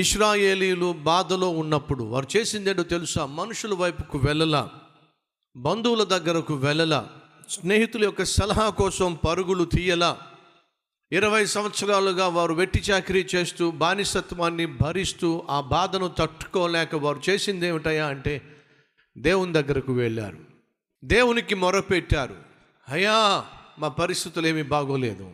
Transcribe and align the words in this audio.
ఇస్రాయేలీలు 0.00 0.92
బాధలో 0.92 1.48
ఉన్నప్పుడు 1.48 2.04
వారు 2.04 2.26
చేసిందేంటో 2.36 2.82
తెలుసా? 2.82 3.26
మనుషుల 3.26 3.74
వైపుకు 3.74 4.18
వెళ్ళలా 4.18 4.70
బంధువుల 5.56 6.04
దగ్గరకు 6.04 6.54
వెళ్ళలా 6.54 7.08
స్నేహితుల 7.48 8.04
యొక్క 8.04 8.24
సలహా 8.24 8.68
కోసం 8.68 9.18
పరుగులు 9.26 9.64
తీయలా. 9.64 10.18
ఇరవై 11.12 11.46
సంవత్సరాలుగా 11.46 12.28
వారు 12.28 12.54
వెట్టి 12.54 12.78
చాకరీ 12.78 13.26
చేస్తూ 13.34 13.70
బానిసత్వాన్ని 13.70 14.66
భరిస్తూ 14.66 15.42
ఆ 15.50 15.60
బాధను 15.60 16.08
తట్టుకోలేక 16.08 16.94
వారు 16.94 17.20
చేసింది 17.30 17.66
ఏమిటయా 17.66 18.06
అంటే 18.06 18.42
దేవుని 19.18 19.52
దగ్గరకు 19.52 19.92
వెళ్ళారు. 19.92 20.38
దేవునికి 21.04 21.54
మొరపెట్టారు. 21.54 22.36
అయ్యా 22.88 23.44
మా 23.78 23.88
పరిస్థితులు 23.88 24.46
ఏమీ 24.46 24.62
బాగోలేదు. 24.62 25.30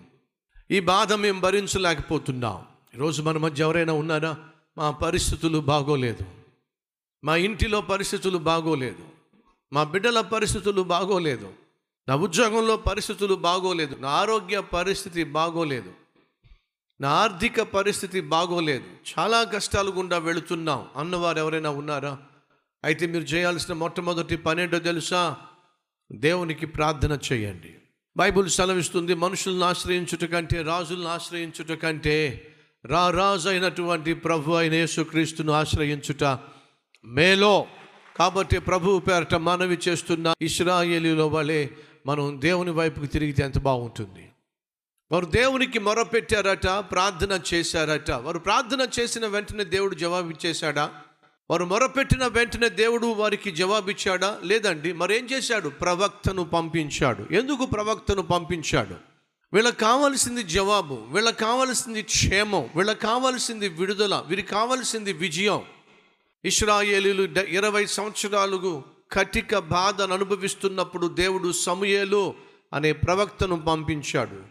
ఈ 0.70 0.80
బాధ 0.80 1.12
మేము 1.12 1.40
భరించలేకపోతున్నాం. 1.40 2.64
ఈరోజు 2.94 3.22
మన 3.22 3.38
మధ్య 3.38 3.62
ఎవరైనా 3.62 3.92
ఉన్నారా? 3.92 4.36
మా 4.78 4.90
పరిస్థితులు 4.90 5.58
బాగోలేదు. 5.58 6.24
మా 7.24 7.36
ఇంటిలో 7.36 7.80
పరిస్థితులు 7.80 8.38
బాగోలేదు. 8.38 9.04
మా 9.72 9.84
బిడ్డల 9.84 10.20
పరిస్థితులు 10.20 10.82
బాగోలేదు. 10.82 11.52
నా 12.08 12.16
ఉద్యోగంలో 12.16 12.76
పరిస్థితులు 12.76 13.34
బాగోలేదు. 13.34 13.96
నా 13.96 14.08
ఆరోగ్య 14.08 14.60
పరిస్థితి 14.60 15.24
బాగోలేదు. 15.24 15.92
నా 17.00 17.08
ఆర్థిక 17.08 17.62
పరిస్థితి 17.62 18.20
బాగోలేదు. 18.20 18.84
చాలా 19.18 19.44
కష్టాలు 19.44 19.90
గుండా 19.90 20.18
వెళుతున్నాం. 20.18 20.86
అన్నవారు 20.96 21.38
ఎవరైనా 21.38 21.70
ఉన్నారా? 21.70 22.18
అయితే 22.84 23.06
మీరు 23.06 23.24
చేయాల్సిన 23.24 23.74
మొట్టమొదటి 23.74 24.36
పనేంటో 24.36 24.78
తెలుసా? 24.78 25.36
దేవునికి 26.12 26.66
ప్రార్థన 26.66 27.18
చేయండి. 27.32 27.74
బైబుల్ 28.16 28.50
సెలవిస్తుంది 28.50 29.14
మనుషులను 29.14 29.62
ఆశ్రయించుట 29.62 30.24
కంటే 30.24 30.62
రాజులను 30.62 31.08
ఆశ్రయించుట 31.08 31.78
కంటే 31.78 32.52
రా 32.86 33.10
రాజు 33.10 33.48
అయినటువంటి 33.48 34.14
ప్రభు 34.14 34.52
అయిన 34.52 34.74
యేసుక్రీస్తును 34.74 35.52
ఆశ్రయించుట 35.52 36.38
మేలో. 37.04 37.66
కాబట్టి 38.16 38.58
ప్రభువు 38.58 38.98
పేరట 38.98 39.34
మనవి 39.34 39.78
చేస్తున్న 39.88 40.34
ఇస్రాయేలీలో 40.42 41.28
వలె 41.28 41.66
మనం 42.06 42.40
దేవుని 42.40 42.70
వైపుకి 42.70 43.06
తిరిగితే 43.06 43.42
ఎంత 43.42 43.58
బాగుంటుంది. 43.58 44.28
వారు 45.12 45.26
దేవునికి 45.26 45.78
మొరపెట్టారట 45.78 46.66
ప్రార్థన 46.66 47.40
చేశారట. 47.54 48.10
వారు 48.10 48.38
ప్రార్థన 48.38 48.88
చేసిన 49.00 49.26
వెంటనే 49.26 49.64
దేవుడు 49.64 49.94
జవాబు 49.94 50.30
ఇచ్చేశాడా 50.30 50.90
వారు 51.50 51.64
మొరపెట్టిన 51.64 52.26
వెంటనే 52.26 52.68
దేవుడు 52.68 53.06
వారికి 53.06 53.50
జవాబిచ్చాడా? 53.50 54.38
లేదండి. 54.44 54.92
మరేం 54.92 55.26
చేశాడు? 55.26 55.68
ప్రవక్తను 55.68 56.44
పంపించాడు. 56.44 57.34
ఎందుకు 57.34 57.66
ప్రవక్తను 57.66 58.22
పంపించాడు? 58.22 59.15
వీళ్ళకి 59.56 59.76
కావాల్సింది 59.76 60.42
జవాబు 60.42 60.94
వీళ్ళకి 60.94 61.38
కావాల్సింది 61.38 62.02
క్షేమం 62.02 62.70
వీళ్ళకి 62.76 63.00
కావాల్సింది 63.00 63.68
విడుదల 63.68 64.24
వీరికి 64.26 64.48
కావాల్సింది 64.48 65.12
విజయం. 65.12 65.62
ఇస్రాయేలీలు 66.44 67.40
ఇరవై 67.40 67.86
సంవత్సరాలు 67.86 68.84
కటిక 69.12 69.58
బాధను 69.58 70.14
అనుభవిస్తున్నప్పుడు 70.14 71.06
దేవుడు 71.06 71.52
సమయలు 71.52 72.34
అనే 72.74 72.92
ప్రవక్తను 72.92 73.62
పంపించాడు. 73.62 74.42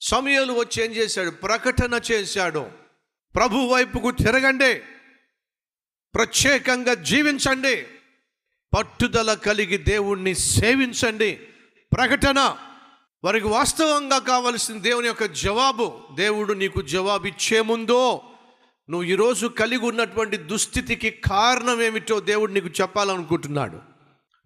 సమయలు 0.00 0.52
వచ్చి 0.52 0.84
ఏం 0.84 0.92
చేశాడు? 0.92 1.30
ప్రకటన 1.30 2.00
చేశాడు. 2.12 2.66
ప్రభు 3.34 3.56
వైపుకు 3.56 4.10
తిరగండి. 4.10 4.74
ప్రత్యేకంగా 6.14 6.94
జీవించండి. 6.94 7.86
పట్టుదల 8.76 9.34
కలిగి 9.34 9.76
దేవుణ్ణి 9.76 10.34
సేవించండి. 10.34 11.34
ప్రకటన 11.96 12.56
వారికి 13.24 13.46
వాస్తవంగా 13.46 14.18
కావలసిన 14.18 14.78
దేవుని 14.78 15.06
యొక్క 15.06 15.24
జవాబు 15.24 16.02
దేవుడు 16.14 16.52
నీకు 16.52 16.82
జవాబు 16.82 17.26
ఇచ్చే 17.26 17.60
ముందో 17.60 18.22
నువ్వు 18.90 19.08
ఈరోజు 19.08 19.46
కలిగి 19.46 19.86
ఉన్నటువంటి 19.86 20.36
దుస్థితికి 20.36 21.10
కారణం 21.10 21.82
ఏమిటో 21.82 22.20
దేవుడు 22.20 22.52
నీకు 22.52 22.66
చెప్పాలనుకుంటున్నాడు. 22.66 23.76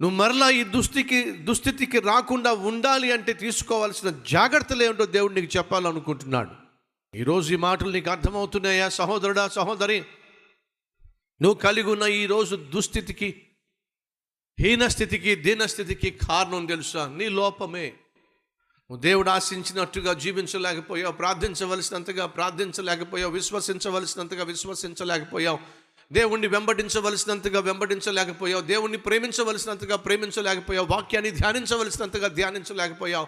నువ్వు 0.00 0.10
మరలా 0.10 0.50
ఈ 0.50 0.64
దుస్థితికి 0.64 1.30
దుస్థితికి 1.30 2.00
రాకుండా 2.00 2.52
ఉండాలి 2.52 3.12
అంటే 3.12 3.32
తీసుకోవాల్సిన 3.32 4.14
జాగ్రత్తలు 4.28 4.82
ఏమిటో 4.82 5.06
దేవుడు 5.06 5.32
నీకు 5.32 5.56
చెప్పాలనుకుంటున్నాడు. 5.56 6.50
ఈరోజు 7.16 7.52
ఈ 7.52 7.56
మాటలు 7.56 7.90
నీకు 7.90 8.10
అర్థమవుతున్నాయా 8.10 8.88
సహోదరుడా 8.88 9.48
సహోదరి? 9.48 10.04
నువ్వు 11.42 11.54
కలిగి 11.54 11.90
ఉన్న 11.90 12.02
ఈరోజు 12.02 12.56
దుస్థితికి 12.56 13.42
హీనస్థితికి 14.60 15.34
దీనస్థితికి 15.34 16.10
కారణం 16.10 16.66
తెలుసా? 16.66 17.08
నీ 17.16 17.28
లోపమే. 17.28 17.92
దేవుడు 18.96 19.30
ఆశించినట్టుగా 19.30 20.12
జీవించలేకపోయావు 20.12 21.12
ప్రార్థించవలసినంతగా 21.12 22.26
ప్రార్థించలేకపోయావు 22.26 23.32
విశ్వసించవలసినంతగా 23.32 24.44
విశ్వసించలేకపోయావు 24.44 25.58
దేవుణ్ణి 26.12 26.46
వెంబడించవలసినంతగా 26.46 27.60
వెంబడించలేకపోయావు 27.60 28.62
దేవుణ్ణి 28.62 28.98
ప్రేమించవలసినంతగా 28.98 29.96
ప్రేమించలేకపోయావు 29.96 30.86
వాక్యాన్ని 30.90 31.30
ధ్యానించవలసినంతగా 31.30 32.28
ధ్యానించలేకపోయావు. 32.28 33.26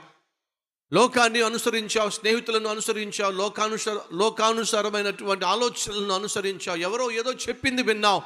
లోకాన్ని 0.92 1.42
అనుసరించావు 1.42 2.10
స్నేహితులను 2.10 2.68
అనుసరించావు 2.68 3.32
లోకానుస 3.32 3.88
లోకానుసారమైనటువంటి 4.12 5.44
ఆలోచనలను 5.44 6.14
అనుసరించావు 6.14 6.76
ఎవరో 6.76 7.10
ఏదో 7.10 7.32
చెప్పింది 7.32 7.82
విన్నావు 7.82 8.22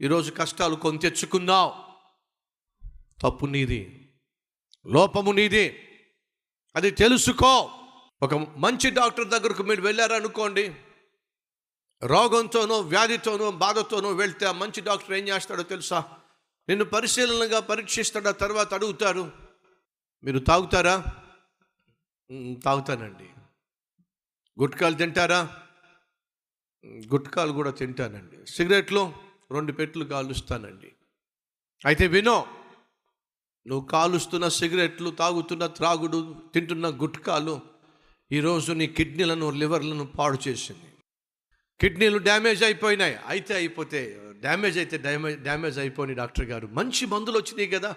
ఈరోజు 0.00 0.30
కష్టాలు 0.30 0.76
కొని 0.76 0.98
తెచ్చుకున్నావు. 0.98 1.72
తప్పు 3.22 3.46
నీది 3.46 4.08
లోపము 4.86 5.32
నీది. 5.32 5.88
అది 6.76 6.90
తెలుసుకో. 6.90 7.70
ఒక 8.22 8.34
మంచి 8.34 8.90
డాక్టర్ 8.90 9.28
దగ్గరకు 9.28 9.62
మీరు 9.62 9.82
వెళ్ళారనుకోండి 9.82 10.76
రోగంతోనో 12.04 12.80
వ్యాధితోనో 12.80 13.50
బాధతోనో 13.50 14.10
వెళ్తే 14.10 14.46
ఆ 14.46 14.52
మంచి 14.52 14.80
డాక్టర్ 14.80 15.12
ఏం 15.12 15.28
చేస్తాడో 15.28 15.62
తెలుసా? 15.62 16.04
నిన్ను 16.68 16.84
పరిశీలనగా 16.84 17.60
పరీక్షిస్తాడు 17.60 18.28
ఆ 18.28 18.30
తర్వాత 18.30 18.74
అడుగుతారు. 18.74 19.32
మీరు 20.24 20.38
తాగుతారా? 20.38 21.04
తాగుతానండి. 22.64 23.30
గుట్కాలు 24.60 24.94
తింటారా? 24.94 25.62
గుట్కాలు 26.86 27.52
కూడా 27.52 27.70
తింటానండి. 27.70 28.46
సిగరెట్లు 28.46 29.12
రెండు 29.50 29.72
పెట్లు 29.72 30.04
కాలుస్తానండి. 30.04 30.92
అయితే 31.84 32.06
వినో 32.06 32.46
నువ్వు 33.66 33.86
కాలుస్తున్న 33.86 34.48
సిగరెట్లు 34.48 35.10
తాగుతున్న 35.10 35.66
త్రాగుడు 35.66 36.36
తింటున్న 36.54 36.88
గుట్కాలు 36.88 37.60
ఈరోజు 38.32 38.72
నీ 38.72 38.86
కిడ్నీలను 38.86 39.50
లివర్లను 39.50 40.06
పాడు 40.06 40.38
చేసింది. 40.48 40.88
కిడ్నీలు 41.80 42.18
డ్యామేజ్ 42.18 42.64
అయిపోయినాయి. 42.64 43.18
అయితే 43.26 43.54
అయిపోతే 43.54 44.20
డ్యామేజ్ 44.40 44.78
అయితే 44.78 44.98
డ్యామేజ్ 44.98 45.40
డ్యామేజ్ 45.40 45.78
అయిపోయినాయి 45.78 46.16
డాక్టర్ 46.16 46.44
గారు 46.44 46.66
మంచి 46.66 47.06
మందులు 47.06 47.38
వచ్చినాయి 47.38 47.68
కదా. 47.68 47.96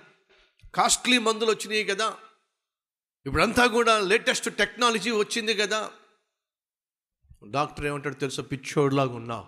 కాస్ట్లీ 0.75 1.17
మందులు 1.17 1.51
వచ్చినాయి 1.51 1.83
కదా. 1.83 2.17
ఇప్పుడంతా 3.25 3.67
కూడా 3.67 3.99
లేటెస్ట్ 3.99 4.55
టెక్నాలజీ 4.55 5.11
వచ్చింది 5.11 5.53
కదా. 5.53 5.91
డాక్టర్ 7.47 7.85
ఏమంటాడు 7.85 8.15
తెలుసా? 8.15 8.43
పిచ్చోడ్లాగా 8.43 9.15
ఉన్నావు. 9.15 9.45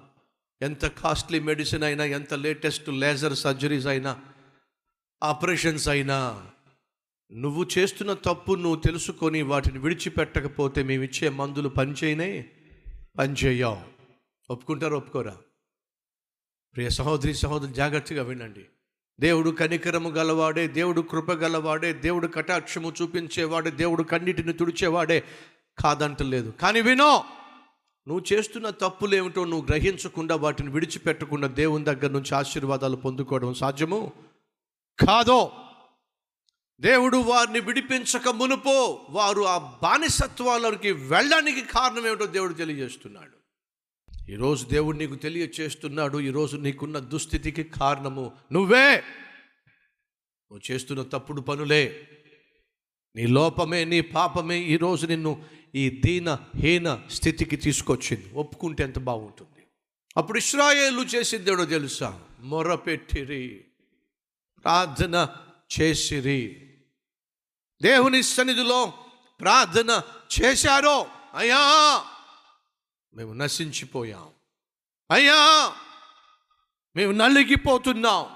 ఎంత 0.61 0.85
కాస్ట్లీ 0.85 1.39
మెడిసిన్ 1.39 1.83
అయినా 1.83 2.05
ఎంత 2.05 2.33
లేటెస్ట్ 2.33 2.89
లేజర్ 2.89 3.35
సర్జరీస్ 3.35 3.87
అయినా 3.87 4.21
ఆపరేషన్స్ 5.23 5.89
అయినా 5.89 6.45
నువ్వు 7.31 7.65
చేస్తున్న 7.77 8.13
తప్పు 8.13 8.53
నువ్వు 8.53 8.75
తెలుసుకొని 8.75 9.41
వాటిని 9.41 9.79
విడిచిపెట్టకపోతే 9.79 10.83
మేము 10.83 11.03
ఇచ్చే 11.03 11.29
మందులు 11.29 11.69
పనిచేయనే 11.69 12.45
పనిచేయం 13.17 13.77
ఒప్పుకుంటారు 14.49 14.95
ఒప్పుకోరా? 14.95 15.37
ప్రియ 16.75 16.89
సహోదరి 16.89 17.33
సహోదరు 17.33 17.71
జాగ్రత్తగా 17.71 18.23
వినండి. 18.23 18.65
దేవుడు 19.19 19.49
కనికరము 19.49 20.09
గలవాడే 20.09 20.67
దేవుడు 20.67 21.01
కృప 21.01 21.31
గలవాడే 21.31 21.93
దేవుడు 21.93 22.27
కటాక్షము 22.27 22.93
చూపించేవాడే 23.01 23.71
దేవుడు 23.71 24.03
కన్నిటిని 24.03 24.53
తుడిచేవాడే 24.53 25.23
కాదంటలేదు 25.77 26.49
కానీ 26.49 26.81
వినో 26.81 27.23
నువ్వు 28.07 28.33
చేస్తున్న 28.33 28.69
తప్పులేమిటో 28.69 29.45
నువ్వు 29.45 29.65
గ్రహించకుండా 29.65 30.35
వాటిని 30.35 30.69
విడిచిపెట్టకుండా 30.69 31.47
దేవుని 31.47 31.83
దగ్గర 31.83 32.07
నుంచి 32.07 32.35
ఆశీర్వాదాలు 32.35 32.95
పొందుకోవడం 32.95 33.53
సాధ్యము? 33.53 34.26
కాదో. 34.99 35.51
దేవుడు 36.79 37.17
వారిని 37.17 37.59
విడిపించక 37.59 38.27
మునుపో 38.27 39.07
వారు 39.09 39.41
ఆ 39.41 39.57
బానిసత్వాలకి 39.57 40.91
వెళ్ళడానికి 40.91 41.61
కారణం 41.61 42.07
ఏమిటో 42.07 42.25
దేవుడు 42.25 42.53
తెలియజేస్తున్నాడు. 42.53 43.37
ఈరోజు 44.31 44.65
దేవుడు 44.65 44.97
నీకు 44.97 45.15
తెలియచేస్తున్నాడు 45.15 46.19
ఈరోజు 46.19 46.57
నీకున్న 46.57 46.99
దుస్థితికి 46.99 47.63
కారణము 47.63 48.31
నువ్వే. 48.51 48.95
నువ్వు 50.51 50.71
చేస్తున్న 50.71 51.03
తప్పుడు 51.03 51.41
పనులే. 51.41 52.07
నీ 53.15 53.27
లోపమే 53.27 53.85
నీ 53.85 54.01
పాపమే 54.01 54.59
ఈరోజు 54.59 55.07
నిన్ను 55.07 55.45
ఈ 55.75 56.01
దీన 56.05 56.37
హీన 56.55 57.01
స్థితికి 57.09 57.55
తీసుకొచ్చింది. 57.55 58.31
ఒప్పుకుంటే 58.33 58.83
ఎంత 58.83 58.99
బాగుంటుంది. 58.99 59.63
అప్పుడు 60.17 60.37
ఇస్రాయేలు 60.37 61.01
చేసిందేడో 61.01 61.65
తెలుసా? 61.65 62.21
మొరపెట్టిరి. 62.39 63.66
ప్రార్థన 64.67 65.35
చేసిరి. 65.81 66.73
దేవుని 67.81 68.23
సన్నిధిలో 68.23 68.93
ప్రార్థన 69.41 70.01
చేశారో? 70.41 71.07
అయ్యా! 71.33 72.05
మేము 73.13 73.33
నశించిపోయాం. 73.33 74.29
అయ్యా! 75.11 75.73
మేము 76.95 77.11
నలిగిపోతున్నాం. 77.11 78.29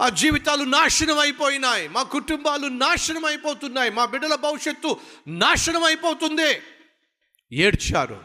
ఆ 0.00 0.08
జీవితాలు 0.08 0.64
నాశనం 0.64 1.18
అయిపోయినాయి. 1.18 1.88
మా 1.88 2.02
కుటుంబాలు 2.02 2.66
నాశనం 2.66 3.24
అయిపోతున్నాయి. 3.24 3.90
మా 3.90 4.04
బిడ్డల 4.04 4.34
భవిష్యత్తు 4.34 5.00
నాశనం 5.26 5.84
అయిపోతుంది. 5.84 6.62
ఏడ్చారు. 7.52 8.24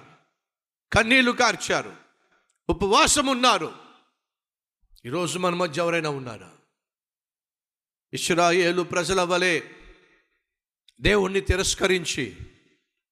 కన్నీళ్ళు 0.94 1.31
కార్చారు. 1.31 1.96
ఉపవాసం 2.70 3.25
ఉన్నారు 3.25 3.74
ఈరోజు 5.06 5.40
మన 5.40 5.56
మధ్య 5.56 5.81
ఎవరైనా 5.81 6.10
ఉన్నారా? 6.10 6.52
ఇస్రాయేలు 8.13 8.81
ప్రజల 8.81 9.21
వలె 9.21 9.62
దేవుణ్ణి 11.01 11.42
తిరస్కరించి 11.42 12.38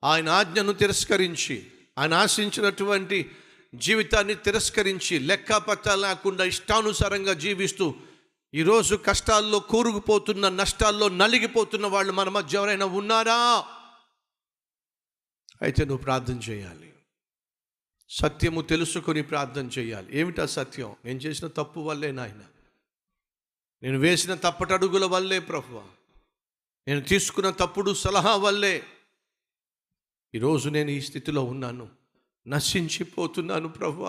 ఆయన 0.03 0.29
ఆజ్ఞను 0.29 0.73
తిరస్కరించి 0.73 1.71
ఆయన 1.97 2.13
ఆశించినటువంటి 2.13 3.31
జీవితాన్ని 3.75 4.35
తిరస్కరించి 4.35 5.19
లెక్కపత్త 5.19 5.89
లేకుండా 5.89 6.43
ఇష్టానుసారంగా 6.43 7.33
జీవిస్తూ 7.33 7.95
ఈరోజు 8.53 8.95
కష్టాల్లో 8.95 9.59
కూరుకుపోతున్న 9.59 10.49
నష్టాల్లో 10.49 11.09
నలిగిపోతున్న 11.09 11.87
వాళ్ళు 11.87 12.13
మన 12.13 12.29
మధ్య 12.29 12.57
ఎవరైనా 12.57 12.85
ఉన్నారా? 12.85 13.65
అయితే 15.61 15.85
నువ్వు 15.85 16.03
ప్రార్థన 16.03 16.39
చేయాలి. 16.49 16.93
సత్యము 18.09 18.61
తెలుసుకొని 18.61 19.21
ప్రార్థన 19.21 19.69
చేయాలి. 19.79 20.19
ఏమిటా 20.19 20.45
సత్యం? 20.45 20.95
నేను 21.05 21.19
చేసిన 21.19 21.47
తప్పు 21.47 21.79
వల్లే 21.79 22.11
నాయన. 22.11 22.43
నేను 23.85 23.99
వేసిన 23.99 24.35
తప్పటడుగుల 24.35 25.05
వల్లే 25.05 25.39
ప్రభు 25.39 25.81
నేను 26.87 27.01
తీసుకున్న 27.01 27.49
తప్పుడు 27.49 27.93
సలహా 27.93 28.35
వల్లే. 28.35 28.83
ఈరోజు 30.35 30.69
నేను 30.69 30.89
ఈ 30.89 31.01
స్థితిలో 31.01 31.43
ఉన్నాను. 31.43 31.89
నశించిపోతున్నాను 32.47 33.67
ప్రభు 33.67 34.01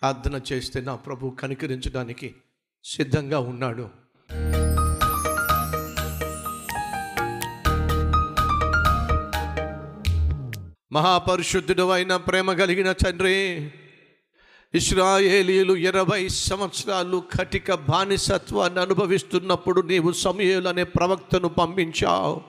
ప్రార్థన 0.00 0.40
చేస్తే 0.52 0.80
నా 0.80 0.96
ప్రభు 0.96 1.30
కనికరించడానికి 1.30 2.34
సిద్ధంగా 2.84 3.38
ఉన్నాడు. 3.38 3.90
మహాపరిశుద్ధుడు 10.92 11.88
అయిన 11.88 12.16
ప్రేమ 12.16 12.52
కలిగిన 12.52 12.92
తండ్రి 12.92 13.70
ఇస్రాయేలీలు 14.74 15.74
ఇరవై 15.74 16.28
సంవత్సరాలు 16.28 17.22
కటిక 17.40 17.74
బానిసత్వాన్ని 17.74 18.80
అనుభవిస్తున్నప్పుడు 18.80 19.80
నీవు 19.80 20.12
సమయలు 20.12 20.68
అనే 20.68 20.84
ప్రవక్తను 20.84 21.48
పంపించావు. 21.48 22.40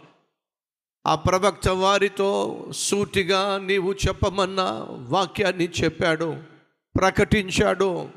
ఆ 1.08 1.16
ప్రవక్త 1.16 1.68
వారితో 1.68 2.66
సూటిగా 2.76 3.62
నీవు 3.66 3.94
చెప్పమన్న 3.94 4.86
వాక్యాన్ని 4.90 5.70
చెప్పాడు 5.84 6.36
ప్రకటించాడు. 7.00 8.10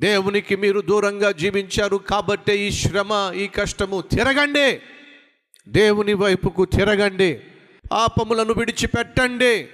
దేవునికి 0.00 0.56
మీరు 0.56 0.80
దూరంగా 0.80 1.32
జీవించారు 1.32 1.96
కాబట్టే 1.96 2.58
ఈ 2.58 2.70
శ్రమ 2.70 3.32
ఈ 3.36 3.46
కష్టము 3.46 4.00
తిరగండి. 4.00 4.80
దేవుని 5.68 6.14
వైపుకు 6.14 6.64
తిరగండి. 6.64 7.40
పాపములను 7.92 8.52
విడిచిపెట్టండి. 8.52 9.68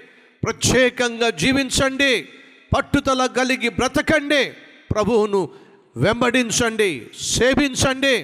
ప్రత్యేకంగా 0.44 1.31
జీవించండి. 1.31 2.28
పట్టుదల 2.74 3.26
కలిగి 3.26 3.69
బ్రతకండి. 3.69 4.42
ప్రభువును 4.94 5.48
వెంబడించండి 5.96 6.90
సేవించండి. 7.20 8.14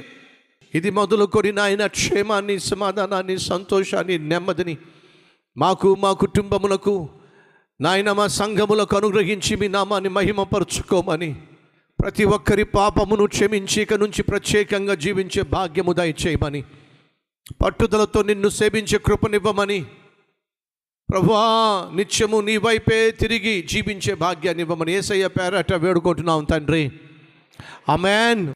ఇది 0.75 0.91
మొదలుకొని 0.91 1.53
నాయన 1.53 1.87
క్షేమాన్ని 1.87 2.59
సమాధానాన్ని 2.59 3.37
సంతోషాన్ని 3.39 4.19
నెమ్మదిని 4.19 4.77
మాకు 5.57 5.95
మా 5.95 6.13
కుటుంబములకు 6.13 7.09
నాయన 7.81 8.13
మా 8.13 8.27
సంఘములకు 8.27 8.97
అనుగ్రహించి 8.97 9.57
మీ 9.57 9.69
నామాన్ని 9.69 10.09
మహిమపరుచుకోమని 10.09 11.37
ప్రతి 11.99 12.25
ఒక్కరి 12.25 12.65
పాపమును 12.65 13.27
క్షమించి 13.27 13.83
ఇక 13.83 13.95
నుంచి 13.95 14.23
ప్రత్యేకంగా 14.23 14.95
జీవించే 14.95 15.43
భాగ్యము 15.43 15.93
దయచేయమని 15.93 16.61
పట్టుదలతో 17.65 18.23
నిన్ను 18.23 18.49
సేవించే 18.49 18.99
కృపనివ్వమని 18.99 19.87
ప్రభువా 21.11 21.45
నిత్యము 21.95 22.41
నీ 22.41 22.57
వైపే 22.57 23.11
తిరిగి 23.11 23.63
జీవించే 23.63 24.15
భాగ్యాన్ని 24.15 24.63
ఇవ్వమని 24.63 24.93
ఏసయ్య 24.93 25.29
పేరట 25.29 25.73
వేడుకుంటున్నాం 25.73 26.45
తండ్రి. 26.45 26.93
అమెన్ 27.89 28.55